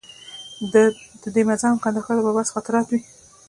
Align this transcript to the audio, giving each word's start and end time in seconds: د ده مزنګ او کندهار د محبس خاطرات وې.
د 0.73 0.75
ده 1.33 1.41
مزنګ 1.49 1.75
او 1.77 1.81
کندهار 1.83 2.15
د 2.17 2.19
محبس 2.25 2.49
خاطرات 2.53 2.87
وې. 2.89 2.99